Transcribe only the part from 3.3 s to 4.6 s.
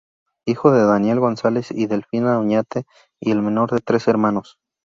menor de tres hermanos.